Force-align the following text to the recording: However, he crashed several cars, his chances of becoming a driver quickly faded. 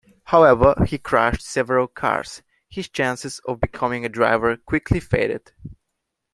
However, 0.23 0.73
he 0.87 0.97
crashed 0.97 1.43
several 1.43 1.87
cars, 1.87 2.41
his 2.67 2.89
chances 2.89 3.37
of 3.47 3.59
becoming 3.61 4.03
a 4.03 4.09
driver 4.09 4.57
quickly 4.57 4.99
faded. 4.99 5.51